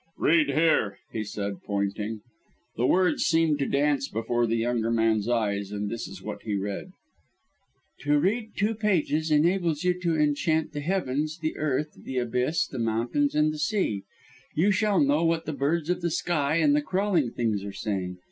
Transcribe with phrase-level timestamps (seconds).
[0.17, 2.21] "Read there!" he said, pointing.
[2.75, 6.55] The words seemed to dance before the younger man's eyes, and this is what he
[6.55, 6.93] read:
[8.05, 12.79] "To read two pages, enables you to enchant the heavens, the earth, the abyss, the
[12.79, 14.01] mountains, and the sea;
[14.55, 18.17] you shall know what the birds of the sky and the crawling things are saying